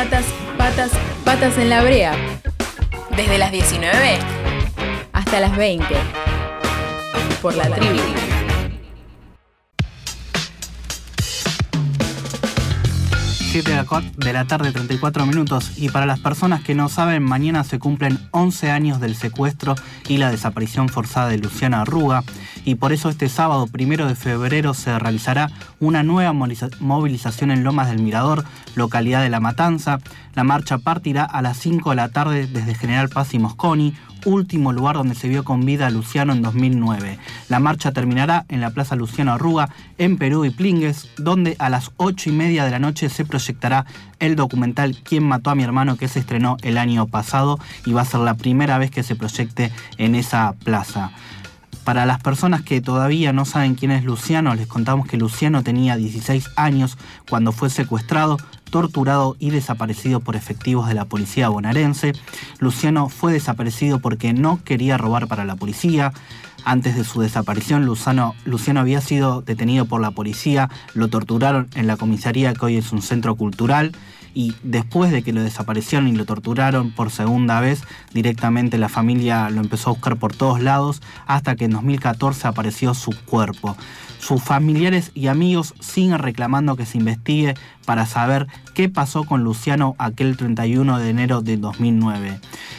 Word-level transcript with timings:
Patas, 0.00 0.24
patas, 0.56 0.90
patas 1.26 1.58
en 1.58 1.68
la 1.68 1.82
brea. 1.82 2.16
Desde 3.14 3.36
las 3.36 3.52
19 3.52 4.18
hasta 5.12 5.40
las 5.40 5.54
20. 5.54 5.84
Por 7.42 7.54
la 7.54 7.68
tribu. 7.68 8.29
7 13.50 13.84
de 14.16 14.32
la 14.32 14.44
tarde, 14.44 14.70
34 14.70 15.26
minutos. 15.26 15.72
Y 15.76 15.88
para 15.88 16.06
las 16.06 16.20
personas 16.20 16.62
que 16.62 16.76
no 16.76 16.88
saben, 16.88 17.24
mañana 17.24 17.64
se 17.64 17.80
cumplen 17.80 18.16
11 18.30 18.70
años 18.70 19.00
del 19.00 19.16
secuestro 19.16 19.74
y 20.06 20.18
la 20.18 20.30
desaparición 20.30 20.88
forzada 20.88 21.30
de 21.30 21.38
Luciana 21.38 21.80
Arruga. 21.80 22.22
Y 22.64 22.76
por 22.76 22.92
eso 22.92 23.08
este 23.08 23.28
sábado, 23.28 23.66
primero 23.66 24.06
de 24.06 24.14
febrero, 24.14 24.72
se 24.72 24.96
realizará 24.96 25.50
una 25.80 26.04
nueva 26.04 26.32
movilización 26.32 27.50
en 27.50 27.64
Lomas 27.64 27.88
del 27.88 28.00
Mirador, 28.00 28.44
localidad 28.76 29.20
de 29.20 29.30
La 29.30 29.40
Matanza. 29.40 29.98
La 30.36 30.44
marcha 30.44 30.78
partirá 30.78 31.24
a 31.24 31.42
las 31.42 31.56
5 31.56 31.90
de 31.90 31.96
la 31.96 32.10
tarde 32.10 32.46
desde 32.46 32.76
General 32.76 33.08
Paz 33.08 33.34
y 33.34 33.40
Mosconi, 33.40 33.94
último 34.26 34.72
lugar 34.72 34.96
donde 34.96 35.14
se 35.14 35.28
vio 35.28 35.44
con 35.44 35.64
vida 35.64 35.86
a 35.86 35.90
Luciano 35.90 36.32
en 36.32 36.42
2009. 36.42 37.18
La 37.48 37.60
marcha 37.60 37.92
terminará 37.92 38.44
en 38.48 38.60
la 38.60 38.70
Plaza 38.70 38.96
Luciano 38.96 39.32
Arruga, 39.32 39.70
en 39.98 40.18
Perú 40.18 40.44
y 40.44 40.50
Plingues, 40.50 41.08
donde 41.16 41.56
a 41.58 41.70
las 41.70 41.90
8 41.96 42.30
y 42.30 42.32
media 42.32 42.64
de 42.64 42.70
la 42.70 42.78
noche 42.78 43.08
se 43.08 43.24
proyectará 43.40 43.86
el 44.18 44.36
documental 44.36 44.98
¿Quién 45.02 45.24
mató 45.24 45.48
a 45.48 45.54
mi 45.54 45.62
hermano? 45.62 45.96
que 45.96 46.08
se 46.08 46.18
estrenó 46.18 46.58
el 46.60 46.76
año 46.76 47.06
pasado 47.06 47.58
y 47.86 47.92
va 47.92 48.02
a 48.02 48.04
ser 48.04 48.20
la 48.20 48.34
primera 48.34 48.76
vez 48.76 48.90
que 48.90 49.02
se 49.02 49.16
proyecte 49.16 49.72
en 49.96 50.14
esa 50.14 50.52
plaza. 50.62 51.10
Para 51.84 52.04
las 52.04 52.20
personas 52.20 52.60
que 52.60 52.82
todavía 52.82 53.32
no 53.32 53.46
saben 53.46 53.76
quién 53.76 53.92
es 53.92 54.04
Luciano, 54.04 54.54
les 54.54 54.66
contamos 54.66 55.06
que 55.06 55.16
Luciano 55.16 55.62
tenía 55.62 55.96
16 55.96 56.50
años 56.56 56.98
cuando 57.30 57.52
fue 57.52 57.70
secuestrado, 57.70 58.36
torturado 58.70 59.36
y 59.38 59.50
desaparecido 59.50 60.20
por 60.20 60.36
efectivos 60.36 60.88
de 60.88 60.94
la 60.94 61.04
policía 61.04 61.48
bonaerense. 61.48 62.12
Luciano 62.58 63.08
fue 63.08 63.32
desaparecido 63.32 63.98
porque 63.98 64.32
no 64.32 64.60
quería 64.64 64.96
robar 64.96 65.28
para 65.28 65.44
la 65.44 65.56
policía. 65.56 66.12
Antes 66.64 66.94
de 66.94 67.04
su 67.04 67.20
desaparición, 67.20 67.84
Luciano, 67.86 68.34
había 68.76 69.00
sido 69.00 69.40
detenido 69.40 69.86
por 69.86 70.00
la 70.00 70.10
policía, 70.10 70.68
lo 70.94 71.08
torturaron 71.08 71.68
en 71.74 71.86
la 71.86 71.96
comisaría 71.96 72.52
que 72.52 72.66
hoy 72.66 72.76
es 72.76 72.92
un 72.92 73.00
centro 73.00 73.34
cultural 73.34 73.92
y 74.34 74.54
después 74.62 75.10
de 75.10 75.22
que 75.22 75.32
lo 75.32 75.42
desaparecieron 75.42 76.08
y 76.08 76.12
lo 76.12 76.24
torturaron 76.24 76.90
por 76.92 77.10
segunda 77.10 77.60
vez, 77.60 77.82
directamente 78.12 78.78
la 78.78 78.88
familia 78.88 79.50
lo 79.50 79.60
empezó 79.60 79.90
a 79.90 79.92
buscar 79.94 80.16
por 80.18 80.34
todos 80.34 80.60
lados 80.60 81.02
hasta 81.26 81.56
que 81.56 81.64
en 81.64 81.72
2014 81.72 82.46
apareció 82.46 82.94
su 82.94 83.12
cuerpo. 83.24 83.76
Sus 84.18 84.42
familiares 84.42 85.12
y 85.14 85.28
amigos 85.28 85.74
siguen 85.80 86.18
reclamando 86.18 86.76
que 86.76 86.84
se 86.84 86.98
investigue 86.98 87.54
para 87.90 88.06
saber 88.06 88.46
qué 88.72 88.88
pasó 88.88 89.24
con 89.24 89.42
Luciano 89.42 89.96
aquel 89.98 90.36
31 90.36 91.00
de 91.00 91.10
enero 91.10 91.40
de 91.40 91.56
2009. 91.56 92.38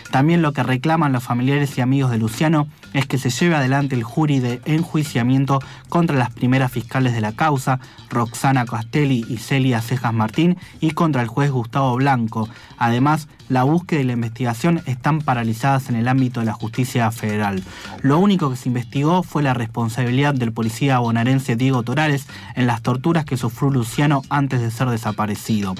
También 0.10 0.42
lo 0.42 0.54
que 0.54 0.64
reclaman 0.64 1.12
los 1.12 1.22
familiares 1.22 1.78
y 1.78 1.82
amigos 1.82 2.12
de 2.12 2.18
Luciano 2.18 2.70
es 2.94 3.06
que 3.08 3.18
se 3.18 3.30
lleve 3.30 3.56
adelante 3.56 3.96
el 3.96 4.04
jury 4.04 4.40
de 4.40 4.62
enjuiciamiento 4.66 5.60
contra 5.90 6.18
las 6.18 6.30
primeras 6.30 6.72
fiscales 6.72 7.14
de 7.14 7.22
la 7.22 7.34
causa, 7.34 7.80
Roxana 8.10 8.66
Castelli 8.66 9.26
y 9.28 9.38
Celia 9.38 9.82
Cejas 9.82 10.14
Martín, 10.14 10.58
y 10.80 10.92
contra 10.92 11.22
el 11.22 11.28
juez 11.28 11.52
Gustavo 11.52 11.96
Blanco. 11.96 12.50
Además, 12.78 13.28
la 13.48 13.64
búsqueda 13.64 14.02
y 14.02 14.06
la 14.06 14.14
investigación 14.14 14.82
están 14.86 15.20
paralizadas 15.20 15.90
en 15.90 15.96
el 15.96 16.08
ámbito 16.08 16.40
de 16.40 16.46
la 16.46 16.54
justicia 16.54 17.12
federal. 17.12 17.64
Lo 18.02 18.18
único 18.18 18.50
que 18.50 18.56
se 18.56 18.70
investigó 18.70 19.24
fue 19.24 19.44
la 19.44 19.54
responsabilidad 19.54 20.34
del 20.34 20.54
policía 20.54 21.00
bonaerense 21.00 21.56
Diego 21.56 21.84
Torales 21.84 22.28
en 22.56 22.68
las 22.68 22.82
torturas 22.82 23.26
que 23.26 23.38
sufrió 23.38 23.70
Luciano 23.70 24.22
antes 24.30 24.62
de 24.62 24.72
ser 24.72 24.88
desaparecido. 25.02 25.74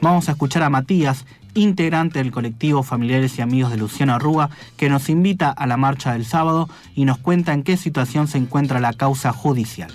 Vamos 0.00 0.28
a 0.28 0.32
escuchar 0.32 0.62
a 0.62 0.70
Matías, 0.70 1.26
integrante 1.54 2.18
del 2.18 2.32
colectivo 2.32 2.82
Familiares 2.82 3.38
y 3.38 3.42
Amigos 3.42 3.70
de 3.70 3.76
Luciano 3.76 4.14
Arruga, 4.14 4.48
que 4.78 4.88
nos 4.88 5.10
invita 5.10 5.50
a 5.50 5.66
la 5.66 5.76
marcha 5.76 6.14
del 6.14 6.24
sábado 6.24 6.70
y 6.94 7.04
nos 7.04 7.18
cuenta 7.18 7.52
en 7.52 7.62
qué 7.62 7.76
situación 7.76 8.28
se 8.28 8.38
encuentra 8.38 8.80
la 8.80 8.94
causa 8.94 9.32
judicial. 9.32 9.92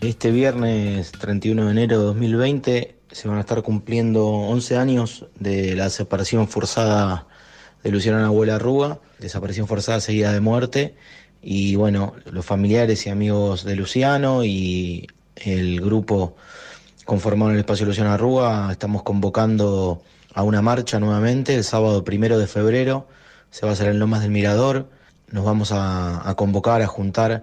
Este 0.00 0.30
viernes 0.30 1.10
31 1.12 1.64
de 1.64 1.70
enero 1.72 1.98
de 1.98 2.04
2020 2.04 2.96
se 3.10 3.28
van 3.28 3.38
a 3.38 3.40
estar 3.40 3.62
cumpliendo 3.62 4.24
11 4.26 4.76
años 4.76 5.26
de 5.38 5.74
la 5.74 5.84
desaparición 5.84 6.46
forzada 6.46 7.26
de 7.82 7.90
Luciano 7.90 8.24
Abuela 8.24 8.54
Arruga, 8.54 9.00
desaparición 9.18 9.66
forzada 9.66 10.00
seguida 10.00 10.32
de 10.32 10.40
muerte. 10.40 10.94
Y 11.42 11.74
bueno, 11.74 12.14
los 12.30 12.46
familiares 12.46 13.06
y 13.06 13.10
amigos 13.10 13.64
de 13.64 13.74
Luciano 13.74 14.44
y 14.44 15.08
el 15.36 15.80
grupo 15.80 16.36
conformado 17.04 17.50
en 17.50 17.56
el 17.56 17.60
espacio 17.60 17.86
Luciano 17.86 18.12
Arruga 18.12 18.70
estamos 18.70 19.02
convocando 19.02 20.02
a 20.34 20.42
una 20.42 20.62
marcha 20.62 21.00
nuevamente 21.00 21.54
el 21.54 21.64
sábado 21.64 22.04
primero 22.04 22.38
de 22.38 22.46
febrero. 22.46 23.08
Se 23.50 23.66
va 23.66 23.70
a 23.70 23.72
hacer 23.74 23.88
en 23.88 23.98
Lomas 23.98 24.22
del 24.22 24.30
Mirador. 24.30 24.88
Nos 25.30 25.44
vamos 25.44 25.70
a, 25.72 26.32
convocar, 26.36 26.82
a 26.82 26.86
juntar 26.86 27.42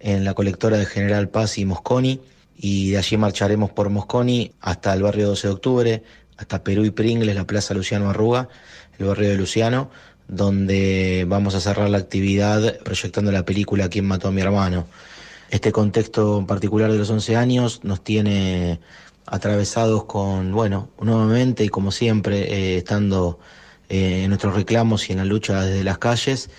en 0.00 0.24
la 0.24 0.34
colectora 0.34 0.76
de 0.76 0.86
General 0.86 1.28
Paz 1.28 1.58
y 1.58 1.64
Mosconi. 1.64 2.20
Y 2.56 2.90
de 2.90 2.98
allí 2.98 3.16
marcharemos 3.16 3.70
por 3.70 3.90
Mosconi 3.90 4.52
hasta 4.60 4.92
el 4.94 5.02
barrio 5.02 5.28
12 5.28 5.48
de 5.48 5.54
octubre, 5.54 6.02
hasta 6.36 6.62
Perú 6.62 6.84
y 6.84 6.90
Pringles, 6.90 7.34
la 7.34 7.46
Plaza 7.46 7.74
Luciano 7.74 8.10
Arruga, 8.10 8.48
el 8.98 9.06
barrio 9.06 9.30
de 9.30 9.36
Luciano, 9.36 9.90
donde 10.26 11.24
vamos 11.28 11.54
a 11.54 11.60
cerrar 11.60 11.88
la 11.90 11.98
actividad 11.98 12.78
proyectando 12.80 13.32
la 13.32 13.44
película 13.44 13.88
¿Quién 13.88 14.06
mató 14.06 14.28
a 14.28 14.32
mi 14.32 14.40
hermano? 14.40 14.86
Este 15.50 15.72
contexto 15.72 16.44
particular 16.46 16.92
de 16.92 16.98
los 16.98 17.08
11 17.08 17.36
años 17.36 17.80
nos 17.82 18.04
tiene 18.04 18.80
atravesados 19.24 20.04
con, 20.04 20.52
bueno, 20.52 20.90
nuevamente 21.00 21.64
y 21.64 21.68
como 21.68 21.90
siempre, 21.90 22.52
eh, 22.52 22.76
estando 22.78 23.38
eh, 23.88 24.24
en 24.24 24.28
nuestros 24.28 24.54
reclamos 24.54 25.08
y 25.08 25.12
en 25.12 25.18
la 25.18 25.24
lucha 25.24 25.62
desde 25.62 25.84
las 25.84 25.98
calles, 25.98 26.50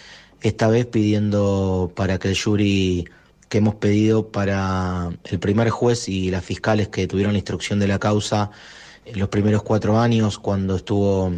esta 0.41 0.67
vez 0.67 0.87
pidiendo 0.87 1.91
para 1.95 2.17
que 2.17 2.29
el 2.29 2.37
jury 2.41 3.07
que 3.49 3.59
hemos 3.59 3.75
pedido 3.75 4.31
para 4.31 5.09
el 5.25 5.39
primer 5.39 5.69
juez 5.69 6.07
y 6.09 6.31
las 6.31 6.43
fiscales 6.43 6.87
que 6.87 7.07
tuvieron 7.07 7.33
la 7.33 7.39
instrucción 7.39 7.79
de 7.79 7.87
la 7.87 7.99
causa 7.99 8.51
en 9.05 9.19
los 9.19 9.29
primeros 9.29 9.63
cuatro 9.63 9.99
años 9.99 10.39
cuando 10.39 10.75
estuvo 10.75 11.31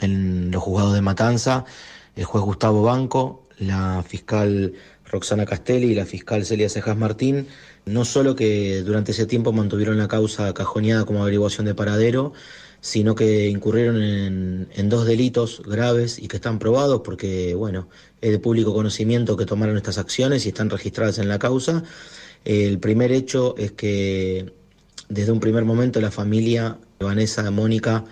en 0.00 0.50
los 0.50 0.62
juzgados 0.62 0.94
de 0.94 1.02
Matanza, 1.02 1.64
el 2.16 2.24
juez 2.24 2.44
Gustavo 2.44 2.82
Banco, 2.82 3.44
la 3.58 4.02
fiscal 4.06 4.72
Roxana 5.10 5.46
Castelli 5.46 5.92
y 5.92 5.94
la 5.94 6.06
fiscal 6.06 6.44
Celia 6.44 6.68
Cejas 6.68 6.96
Martín, 6.96 7.46
no 7.86 8.04
solo 8.04 8.34
que 8.34 8.82
durante 8.82 9.12
ese 9.12 9.26
tiempo 9.26 9.52
mantuvieron 9.52 9.98
la 9.98 10.08
causa 10.08 10.52
cajoneada 10.54 11.04
como 11.04 11.22
averiguación 11.22 11.66
de 11.66 11.74
paradero, 11.74 12.32
sino 12.80 13.14
que 13.14 13.48
incurrieron 13.48 14.00
en, 14.02 14.88
dos 14.88 15.06
delitos 15.06 15.62
graves 15.66 16.18
y 16.18 16.28
que 16.28 16.36
están 16.36 16.58
probados 16.58 17.02
porque, 17.04 17.54
bueno, 17.54 17.88
es 18.20 18.30
de 18.30 18.38
público 18.38 18.72
conocimiento 18.72 19.36
que 19.36 19.46
tomaron 19.46 19.76
estas 19.76 19.98
acciones 19.98 20.46
y 20.46 20.50
están 20.50 20.70
registradas 20.70 21.18
en 21.18 21.28
la 21.28 21.38
causa. 21.38 21.82
El 22.44 22.78
primer 22.78 23.10
hecho 23.12 23.56
es 23.58 23.72
que 23.72 24.52
desde 25.08 25.32
un 25.32 25.40
primer 25.40 25.64
momento 25.64 26.00
la 26.00 26.10
familia 26.10 26.78
Vanessa 27.00 27.50
Mónica 27.50 28.04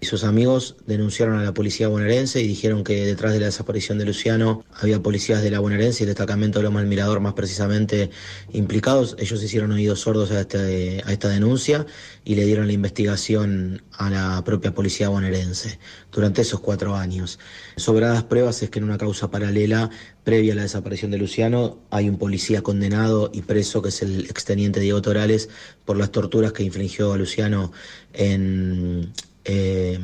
y 0.00 0.06
sus 0.06 0.24
amigos 0.24 0.76
denunciaron 0.86 1.38
a 1.38 1.42
la 1.42 1.54
policía 1.54 1.88
bonaerense 1.88 2.42
y 2.42 2.46
dijeron 2.46 2.84
que 2.84 3.06
detrás 3.06 3.32
de 3.32 3.40
la 3.40 3.46
desaparición 3.46 3.96
de 3.98 4.04
Luciano 4.04 4.64
había 4.74 5.02
policías 5.02 5.42
de 5.42 5.50
la 5.50 5.60
bonaerense 5.60 6.04
y 6.04 6.06
destacamento 6.06 6.58
de 6.58 6.64
Loma 6.64 6.80
del 6.80 6.88
Mirador 6.88 7.20
más 7.20 7.32
precisamente 7.32 8.10
implicados. 8.52 9.16
Ellos 9.18 9.42
hicieron 9.42 9.72
oídos 9.72 10.00
sordos 10.00 10.30
a, 10.32 10.40
este, 10.40 11.02
a 11.04 11.12
esta 11.12 11.28
denuncia 11.28 11.86
y 12.24 12.34
le 12.34 12.44
dieron 12.44 12.66
la 12.66 12.74
investigación 12.74 13.82
a 13.92 14.10
la 14.10 14.44
propia 14.44 14.74
policía 14.74 15.08
bonaerense 15.08 15.78
durante 16.12 16.42
esos 16.42 16.60
cuatro 16.60 16.94
años. 16.94 17.38
Sobradas 17.76 18.24
pruebas 18.24 18.62
es 18.62 18.68
que 18.70 18.78
en 18.78 18.84
una 18.84 18.98
causa 18.98 19.30
paralela 19.30 19.90
previa 20.24 20.52
a 20.52 20.56
la 20.56 20.62
desaparición 20.62 21.10
de 21.10 21.18
Luciano 21.18 21.78
hay 21.90 22.08
un 22.08 22.18
policía 22.18 22.62
condenado 22.62 23.30
y 23.32 23.42
preso 23.42 23.80
que 23.80 23.88
es 23.88 24.02
el 24.02 24.26
exteniente 24.26 24.80
Diego 24.80 25.00
Torales 25.00 25.48
por 25.84 25.96
las 25.96 26.10
torturas 26.10 26.52
que 26.52 26.64
infligió 26.64 27.12
a 27.12 27.16
Luciano 27.16 27.72
en 28.12 29.12
eh, 29.46 29.98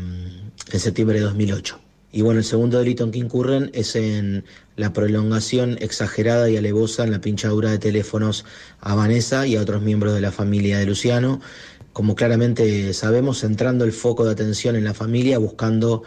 en 0.73 0.81
septiembre 0.81 1.19
de 1.19 1.25
2008. 1.25 1.79
Y 2.15 2.21
bueno, 2.21 2.41
el 2.41 2.45
segundo 2.45 2.79
delito 2.79 3.05
en 3.05 3.11
que 3.11 3.19
incurren 3.19 3.71
es 3.73 3.97
en 3.97 4.45
la 4.77 4.93
prolongación 4.93 5.79
exagerada 5.81 6.51
y 6.51 6.59
alevosa 6.59 7.05
en 7.05 7.11
la 7.11 7.21
pinchadura 7.21 7.71
de 7.71 7.79
teléfonos 7.79 8.45
a 8.81 8.95
Vanessa 8.95 9.47
y 9.47 9.57
a 9.57 9.63
otros 9.63 9.81
miembros 9.81 10.15
de 10.15 10.21
la 10.21 10.31
familia 10.31 10.79
de 10.79 10.87
Luciano, 10.87 11.41
como 11.93 12.15
claramente 12.15 12.93
sabemos, 12.93 13.41
centrando 13.41 13.85
el 13.85 13.93
foco 13.93 14.25
de 14.25 14.33
atención 14.33 14.77
en 14.77 14.85
la 14.85 14.95
familia, 14.95 15.39
buscando 15.39 16.03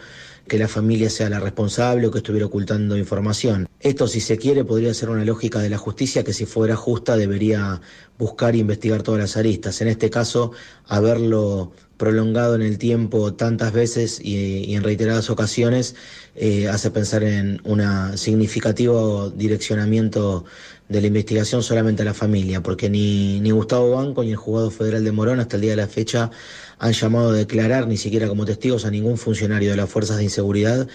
que 0.46 0.58
la 0.58 0.68
familia 0.68 1.10
sea 1.10 1.28
la 1.28 1.40
responsable 1.40 2.06
o 2.06 2.10
que 2.10 2.18
estuviera 2.18 2.46
ocultando 2.46 2.96
información. 2.96 3.68
Esto, 3.80 4.06
si 4.06 4.20
se 4.20 4.38
quiere, 4.38 4.64
podría 4.64 4.94
ser 4.94 5.10
una 5.10 5.24
lógica 5.24 5.58
de 5.60 5.70
la 5.70 5.78
justicia 5.78 6.24
que 6.24 6.32
si 6.32 6.46
fuera 6.46 6.76
justa 6.76 7.16
debería 7.16 7.80
buscar 8.18 8.54
e 8.54 8.58
investigar 8.58 9.02
todas 9.02 9.20
las 9.20 9.36
aristas. 9.36 9.80
En 9.80 9.88
este 9.88 10.10
caso, 10.10 10.52
haberlo 10.86 11.72
prolongado 11.96 12.54
en 12.54 12.62
el 12.62 12.78
tiempo 12.78 13.34
tantas 13.34 13.72
veces 13.72 14.20
y, 14.22 14.74
en 14.74 14.82
reiteradas 14.82 15.30
ocasiones 15.30 15.94
eh, 16.34 16.68
hace 16.68 16.90
pensar 16.90 17.22
en 17.22 17.60
un 17.64 17.82
significativo 18.18 19.30
direccionamiento 19.30 20.44
de 20.88 21.00
la 21.00 21.06
investigación 21.08 21.62
solamente 21.62 22.02
a 22.02 22.04
la 22.04 22.14
familia, 22.14 22.62
porque 22.62 22.88
ni, 22.88 23.40
ni 23.40 23.50
Gustavo 23.50 23.90
Banco 23.90 24.22
ni 24.22 24.30
el 24.30 24.36
juzgado 24.36 24.70
federal 24.70 25.04
de 25.04 25.12
Morón 25.12 25.40
hasta 25.40 25.56
el 25.56 25.62
día 25.62 25.70
de 25.72 25.76
la 25.76 25.88
fecha 25.88 26.30
han 26.78 26.92
llamado 26.92 27.30
a 27.30 27.34
declarar 27.34 27.86
ni 27.86 27.96
siquiera 27.96 28.28
como 28.28 28.44
testigos 28.44 28.84
a 28.84 28.90
ningún 28.90 29.18
funcionario 29.18 29.70
de 29.70 29.76
las 29.76 29.90
fuerzas 29.90 30.18
de 30.18 30.24
inseguridad 30.24 30.86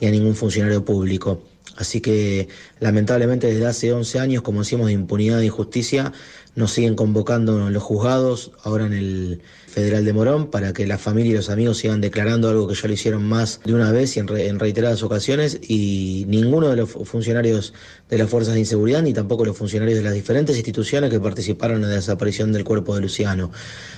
y 0.00 0.06
a 0.06 0.10
ningún 0.10 0.34
funcionario 0.34 0.84
público. 0.84 1.42
Así 1.76 2.00
que 2.00 2.48
lamentablemente 2.78 3.46
desde 3.46 3.66
hace 3.66 3.92
11 3.92 4.18
años, 4.18 4.42
como 4.42 4.60
decimos, 4.60 4.88
de 4.88 4.92
impunidad 4.92 5.40
e 5.40 5.46
injusticia, 5.46 6.12
nos 6.54 6.72
siguen 6.72 6.94
convocando 6.94 7.68
en 7.68 7.72
los 7.72 7.82
juzgados, 7.82 8.52
ahora 8.64 8.86
en 8.86 8.92
el 8.92 9.42
Federal 9.68 10.04
de 10.04 10.12
Morón, 10.12 10.50
para 10.50 10.72
que 10.72 10.84
la 10.86 10.98
familia 10.98 11.30
y 11.30 11.36
los 11.36 11.48
amigos 11.48 11.78
sigan 11.78 12.00
declarando 12.00 12.48
algo 12.48 12.66
que 12.66 12.74
ya 12.74 12.88
lo 12.88 12.94
hicieron 12.94 13.22
más 13.22 13.60
de 13.64 13.72
una 13.72 13.92
vez 13.92 14.16
y 14.16 14.20
en, 14.20 14.58
reiteradas 14.58 15.02
ocasiones, 15.04 15.60
y 15.62 16.24
ninguno 16.26 16.68
de 16.68 16.76
los 16.76 16.90
funcionarios 16.90 17.72
de 18.08 18.18
las 18.18 18.28
fuerzas 18.28 18.54
de 18.54 18.60
inseguridad, 18.60 19.02
ni 19.02 19.12
tampoco 19.12 19.44
los 19.44 19.56
funcionarios 19.56 19.98
de 19.98 20.04
las 20.04 20.12
diferentes 20.12 20.56
instituciones 20.56 21.10
que 21.10 21.20
participaron 21.20 21.76
en 21.76 21.88
la 21.88 21.96
desaparición 21.96 22.52
del 22.52 22.64
cuerpo 22.64 22.96
de 22.96 23.02
Luciano. 23.02 23.52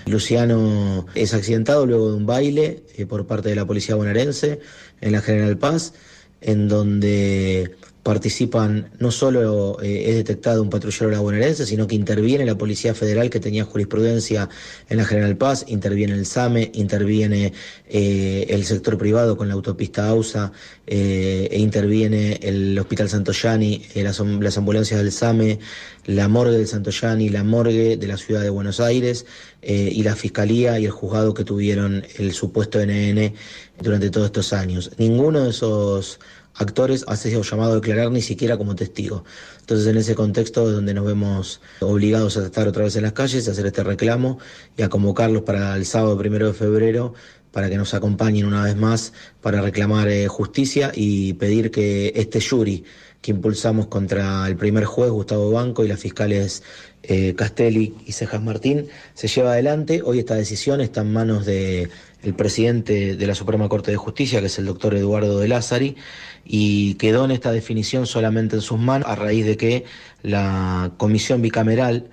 Luciano 0.06 1.06
es 1.14 1.32
accidentado 1.32 1.86
luego 1.86 2.10
de 2.10 2.16
un 2.16 2.26
baile 2.26 2.84
eh, 2.96 3.06
por 3.06 3.26
parte 3.26 3.48
de 3.48 3.56
la 3.56 3.66
policía 3.66 3.94
bonaerense 3.94 4.60
en 5.00 5.12
la 5.12 5.22
General 5.22 5.56
Paz, 5.56 5.94
en 6.42 6.68
donde 6.68 7.74
participan, 8.02 8.90
no 8.98 9.12
solo 9.12 9.80
eh, 9.80 10.10
es 10.10 10.16
detectado 10.16 10.60
un 10.60 10.70
patrullero 10.70 11.10
laboralense, 11.10 11.66
sino 11.66 11.86
que 11.86 11.94
interviene 11.94 12.44
la 12.44 12.58
Policía 12.58 12.94
Federal 12.94 13.30
que 13.30 13.38
tenía 13.38 13.64
jurisprudencia 13.64 14.48
en 14.88 14.96
la 14.96 15.04
General 15.04 15.36
Paz, 15.36 15.64
interviene 15.68 16.14
el 16.14 16.26
SAME, 16.26 16.72
interviene 16.74 17.52
eh, 17.88 18.46
el 18.48 18.64
sector 18.64 18.98
privado 18.98 19.36
con 19.36 19.46
la 19.46 19.54
autopista 19.54 20.08
AUSA, 20.08 20.52
eh, 20.88 21.48
e 21.52 21.60
interviene 21.60 22.40
el 22.42 22.76
Hospital 22.76 23.08
Santoyani, 23.08 23.86
las, 23.94 24.18
las, 24.18 24.58
ambulancias 24.58 24.98
del 24.98 25.12
SAME, 25.12 25.60
la 26.06 26.26
morgue 26.26 26.58
del 26.58 26.66
Santoyani, 26.66 27.28
la 27.28 27.44
morgue 27.44 27.96
de 27.96 28.06
la 28.08 28.16
ciudad 28.16 28.42
de 28.42 28.50
Buenos 28.50 28.80
Aires 28.80 29.26
y 29.62 30.02
la 30.02 30.16
Fiscalía 30.16 30.80
y 30.80 30.86
el 30.86 30.90
juzgado 30.90 31.34
que 31.34 31.44
tuvieron 31.44 32.04
el 32.18 32.32
supuesto 32.32 32.84
NN 32.84 33.32
durante 33.80 34.10
todos 34.10 34.26
estos 34.26 34.52
años. 34.52 34.90
Ninguno 34.98 35.44
de 35.44 35.50
esos 35.50 36.18
actores 36.54 37.04
ha 37.08 37.16
sido 37.16 37.42
llamado 37.42 37.72
a 37.72 37.74
declarar 37.76 38.10
ni 38.10 38.22
siquiera 38.22 38.56
como 38.56 38.74
testigo. 38.74 39.24
Entonces 39.60 39.86
en 39.86 39.96
ese 39.96 40.14
contexto 40.14 40.70
donde 40.70 40.94
nos 40.94 41.06
vemos 41.06 41.60
obligados 41.80 42.36
a 42.36 42.44
estar 42.44 42.68
otra 42.68 42.84
vez 42.84 42.96
en 42.96 43.02
las 43.02 43.12
calles, 43.12 43.48
a 43.48 43.52
hacer 43.52 43.66
este 43.66 43.82
reclamo 43.82 44.38
y 44.76 44.82
a 44.82 44.88
convocarlos 44.88 45.42
para 45.42 45.76
el 45.76 45.86
sábado 45.86 46.16
primero 46.18 46.46
de 46.48 46.54
febrero 46.54 47.14
para 47.52 47.70
que 47.70 47.76
nos 47.76 47.94
acompañen 47.94 48.46
una 48.46 48.64
vez 48.64 48.76
más 48.76 49.12
para 49.40 49.60
reclamar 49.60 50.08
eh, 50.08 50.26
justicia 50.26 50.90
y 50.94 51.34
pedir 51.34 51.70
que 51.70 52.12
este 52.16 52.40
jury 52.40 52.84
que 53.20 53.30
impulsamos 53.30 53.86
contra 53.86 54.46
el 54.48 54.56
primer 54.56 54.84
juez 54.84 55.10
Gustavo 55.10 55.52
Banco 55.52 55.84
y 55.84 55.88
las 55.88 56.00
fiscales 56.00 56.64
eh, 57.04 57.34
Castelli 57.34 57.94
y 58.04 58.12
Cejas 58.12 58.42
Martín 58.42 58.88
se 59.14 59.28
lleva 59.28 59.52
adelante. 59.52 60.02
Hoy 60.04 60.18
esta 60.18 60.34
decisión 60.34 60.80
está 60.80 61.02
en 61.02 61.12
manos 61.12 61.46
del 61.46 61.88
presidente 62.36 63.16
de 63.16 63.26
la 63.26 63.36
Suprema 63.36 63.68
Corte 63.68 63.92
de 63.92 63.96
Justicia, 63.96 64.40
que 64.40 64.46
es 64.46 64.58
el 64.58 64.66
doctor 64.66 64.94
Eduardo 64.94 65.38
de 65.38 65.46
Lázari, 65.46 65.96
y 66.44 66.94
quedó 66.94 67.24
en 67.24 67.30
esta 67.30 67.52
definición 67.52 68.06
solamente 68.06 68.56
en 68.56 68.62
sus 68.62 68.78
manos 68.78 69.08
a 69.08 69.14
raíz 69.14 69.46
de 69.46 69.56
que 69.56 69.84
la 70.22 70.92
comisión 70.96 71.42
bicameral 71.42 72.10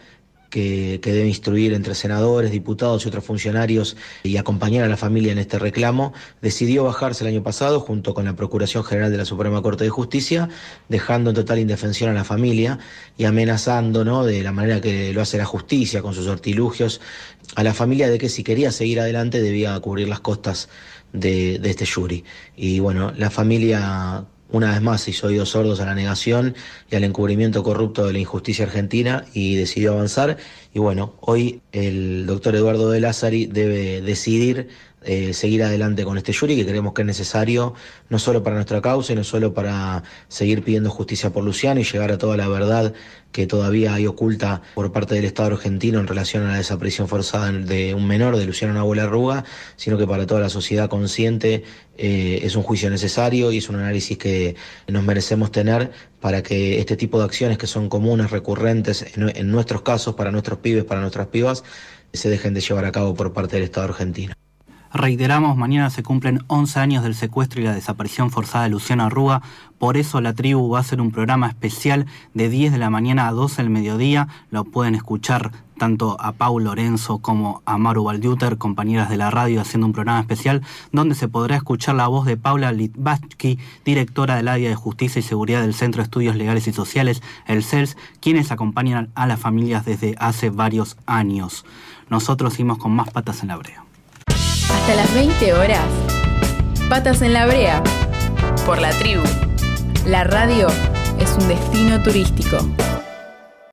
que, 0.50 1.00
debe 1.04 1.28
instruir 1.28 1.74
entre 1.74 1.96
senadores, 1.96 2.52
diputados 2.52 3.06
y 3.06 3.08
otros 3.08 3.24
funcionarios 3.24 3.96
y 4.24 4.38
acompañar 4.38 4.84
a 4.84 4.88
la 4.88 4.98
familia 4.98 5.32
en 5.32 5.38
este 5.38 5.60
reclamo, 5.60 6.14
decidió 6.42 6.84
bajarse 6.84 7.24
el 7.24 7.30
año 7.30 7.44
pasado 7.44 7.80
junto 7.80 8.14
con 8.14 8.26
la 8.26 8.36
Procuración 8.36 8.84
General 8.84 9.12
de 9.12 9.18
la 9.18 9.26
Suprema 9.26 9.62
Corte 9.62 9.84
de 9.84 9.90
Justicia, 9.90 10.50
dejando 10.88 11.32
en 11.32 11.36
total 11.36 11.60
indefensión 11.60 12.10
a 12.10 12.14
la 12.14 12.24
familia 12.24 12.80
y 13.18 13.26
amenazando 13.26 14.04
¿no? 14.04 14.26
de 14.26 14.44
la 14.44 14.52
manera 14.52 14.82
que 14.82 15.14
lo 15.14 15.22
hace 15.22 15.38
la 15.38 15.46
justicia 15.46 16.02
con 16.02 16.14
sus 16.14 16.28
artilugios 16.28 17.02
a 17.56 17.64
la 17.64 17.74
familia 17.74 18.10
de 18.10 18.18
que 18.18 18.30
si 18.30 18.44
quería 18.44 18.72
seguir 18.72 19.00
adelante 19.00 19.42
debía 19.42 19.80
cubrir 19.80 20.08
las 20.08 20.20
costas 20.20 20.70
de, 21.14 21.60
de 21.60 21.70
este 21.70 21.86
jury. 21.86 22.24
Y 22.56 22.80
bueno, 22.80 23.12
la 23.16 23.30
familia 23.30 24.26
una 24.52 24.72
vez 24.72 24.82
más 24.82 25.08
hizo 25.08 25.28
oídos 25.28 25.50
sordos 25.50 25.80
a 25.80 25.86
la 25.86 25.96
negación 25.96 26.56
y 26.90 26.96
al 26.96 27.04
encubrimiento 27.04 27.64
corrupto 27.64 28.06
de 28.06 28.14
la 28.14 28.20
injusticia 28.20 28.66
argentina 28.66 29.26
y 29.34 29.56
decidió 29.56 29.94
avanzar. 29.94 30.38
Y 30.74 30.80
bueno, 30.80 31.16
hoy 31.22 31.62
el 31.72 32.26
doctor 32.26 32.56
Eduardo 32.56 32.90
de 32.90 33.00
Lázari 33.00 33.46
debe 33.46 34.02
decidir 34.02 34.70
eh, 35.04 35.34
seguir 35.34 35.64
adelante 35.64 36.04
con 36.04 36.18
este 36.18 36.34
jury 36.34 36.58
que 36.58 36.66
creemos 36.66 36.94
que 36.94 37.04
es 37.04 37.06
necesario 37.06 37.74
no 38.10 38.20
solo 38.20 38.44
para 38.44 38.56
nuestra 38.56 38.82
causa 38.82 39.14
y 39.14 39.16
no 39.16 39.24
solo 39.24 39.54
para 39.54 40.04
seguir 40.28 40.64
pidiendo 40.64 40.90
justicia 40.90 41.32
por 41.32 41.44
Luciano 41.44 41.80
y 41.80 41.84
llegar 41.84 42.12
a 42.12 42.18
toda 42.18 42.36
la 42.36 42.50
verdad 42.50 42.94
que 43.32 43.48
todavía 43.48 43.94
hay 43.94 44.08
oculta 44.08 44.62
por 44.76 44.92
parte 44.92 45.16
del 45.16 45.26
Estado 45.26 45.50
argentino 45.54 46.00
en 46.00 46.08
relación 46.08 46.44
a 46.44 46.52
la 46.52 46.58
desaparición 46.58 47.08
forzada 47.08 47.52
de 47.52 47.94
un 47.94 48.08
menor, 48.08 48.36
de 48.38 48.46
Luciano 48.46 48.74
Nahuel 48.74 49.00
Arruga, 49.00 49.46
sino 49.76 49.98
que 49.98 50.08
para 50.08 50.26
toda 50.26 50.42
la 50.42 50.50
sociedad 50.50 50.90
consciente 50.90 51.64
eh, 51.98 52.40
es 52.44 52.56
un 52.56 52.64
juicio 52.64 52.90
necesario 52.90 53.52
y 53.52 53.60
es 53.60 53.70
un 53.70 53.76
análisis 53.76 54.18
que 54.18 54.56
nos 54.88 55.04
merecemos 55.04 55.52
tener 55.52 55.92
para 56.20 56.44
que 56.44 56.80
este 56.80 56.98
tipo 56.98 57.20
de 57.20 57.26
acciones 57.26 57.58
que 57.58 57.68
son 57.68 57.88
comunes, 57.88 58.32
recurrentes 58.32 59.06
en 59.16 59.52
nuestros 59.52 59.82
casos, 59.84 60.16
para 60.16 60.32
nuestros 60.32 60.60
pibes, 60.60 60.84
para 60.84 61.02
nuestras 61.02 61.28
pibas, 61.28 61.64
se 62.12 62.30
dejen 62.30 62.54
de 62.54 62.62
llevar 62.62 62.86
a 62.86 62.92
cabo 62.92 63.14
por 63.14 63.32
parte 63.32 63.56
del 63.56 63.64
Estado 63.64 63.88
argentino. 63.88 64.34
Reiteramos, 64.92 65.56
mañana 65.56 65.92
se 65.92 66.02
cumplen 66.02 66.44
11 66.48 66.80
años 66.80 67.04
del 67.04 67.14
secuestro 67.14 67.62
y 67.62 67.64
la 67.64 67.76
desaparición 67.76 68.32
forzada 68.32 68.64
de 68.64 68.72
Luciano 68.72 69.04
Arruga. 69.04 69.44
Por 69.78 69.98
eso 69.98 70.20
la 70.20 70.34
tribu 70.34 70.68
va 70.68 70.80
a 70.80 70.82
hacer 70.82 71.00
un 71.00 71.12
programa 71.12 71.48
especial 71.48 72.08
de 72.34 72.50
10 72.50 72.72
de 72.72 72.80
la 72.80 72.90
mañana 72.90 73.28
a 73.28 73.32
12 73.32 73.62
del 73.62 73.70
mediodía. 73.70 74.28
Lo 74.50 74.64
pueden 74.64 74.96
escuchar 74.96 75.52
tanto 75.78 76.18
a 76.20 76.32
Paul 76.32 76.64
Lorenzo 76.64 77.20
como 77.20 77.62
a 77.66 77.78
Maru 77.78 78.04
Valdiuter, 78.04 78.58
compañeras 78.58 79.10
de 79.10 79.18
la 79.18 79.30
radio, 79.30 79.62
haciendo 79.62 79.86
un 79.86 79.94
programa 79.94 80.22
especial 80.22 80.64
donde 80.92 81.14
se 81.14 81.28
podrá 81.28 81.56
escuchar 81.56 81.94
la 81.94 82.08
voz 82.08 82.26
de 82.26 82.36
Paula 82.36 82.72
Litvatsky, 82.72 83.60
directora 83.86 84.38
del 84.38 84.48
área 84.48 84.70
de 84.70 84.76
Justicia 84.76 85.20
y 85.20 85.24
Seguridad 85.24 85.62
del 85.62 85.76
Centro 85.76 86.02
de 86.02 86.06
Estudios 86.06 86.36
Legales 86.36 86.68
y 86.68 86.74
Sociales, 86.74 87.22
el 87.46 87.64
CELS, 87.64 87.96
quienes 88.22 88.52
acompañan 88.52 89.12
a 89.14 89.28
las 89.28 89.40
familias 89.40 89.86
desde 89.86 90.16
hace 90.18 90.50
varios 90.50 90.98
años. 91.06 91.64
Nosotros 92.10 92.54
seguimos 92.54 92.80
con 92.80 92.92
más 92.92 93.12
patas 93.12 93.44
en 93.44 93.50
la 93.50 93.58
brea. 93.58 93.89
Hasta 94.70 94.96
las 94.96 95.14
20 95.14 95.54
horas. 95.54 95.86
Patas 96.90 97.22
en 97.22 97.34
la 97.34 97.46
brea. 97.46 97.84
Por 98.66 98.80
la 98.80 98.92
tribu. 98.92 99.24
La 100.06 100.24
radio 100.24 100.68
es 101.20 101.32
un 101.40 101.48
destino 101.48 102.02
turístico. 102.02 102.58